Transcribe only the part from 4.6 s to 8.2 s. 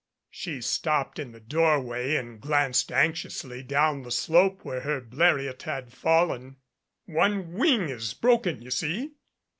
where her Bleriot had fallen. "One wing is